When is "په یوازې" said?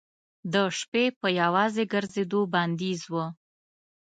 1.19-1.83